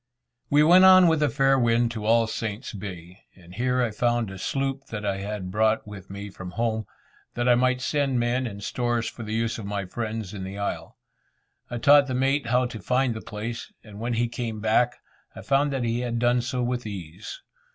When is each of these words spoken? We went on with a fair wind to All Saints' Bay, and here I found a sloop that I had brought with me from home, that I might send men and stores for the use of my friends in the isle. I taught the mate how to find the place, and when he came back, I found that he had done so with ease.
We 0.49 0.63
went 0.63 0.83
on 0.83 1.07
with 1.07 1.21
a 1.21 1.29
fair 1.29 1.59
wind 1.59 1.91
to 1.91 2.05
All 2.07 2.25
Saints' 2.25 2.73
Bay, 2.73 3.19
and 3.35 3.53
here 3.53 3.83
I 3.83 3.91
found 3.91 4.31
a 4.31 4.39
sloop 4.39 4.85
that 4.87 5.05
I 5.05 5.17
had 5.17 5.51
brought 5.51 5.85
with 5.87 6.09
me 6.09 6.31
from 6.31 6.49
home, 6.57 6.87
that 7.35 7.47
I 7.47 7.53
might 7.53 7.81
send 7.81 8.19
men 8.19 8.47
and 8.47 8.63
stores 8.63 9.07
for 9.07 9.21
the 9.21 9.35
use 9.35 9.59
of 9.59 9.67
my 9.67 9.85
friends 9.85 10.33
in 10.33 10.43
the 10.43 10.57
isle. 10.57 10.97
I 11.69 11.77
taught 11.77 12.07
the 12.07 12.15
mate 12.15 12.47
how 12.47 12.65
to 12.65 12.79
find 12.79 13.13
the 13.13 13.21
place, 13.21 13.71
and 13.83 13.99
when 13.99 14.13
he 14.15 14.27
came 14.27 14.59
back, 14.59 14.97
I 15.35 15.43
found 15.43 15.71
that 15.71 15.83
he 15.83 15.99
had 15.99 16.17
done 16.17 16.41
so 16.41 16.63
with 16.63 16.87
ease. 16.87 17.39